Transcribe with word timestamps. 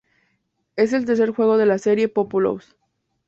Es 0.77 0.93
el 0.93 1.05
tercer 1.05 1.29
juego 1.29 1.57
de 1.59 1.67
la 1.67 1.77
serie 1.77 2.07
"Populous". 2.07 2.75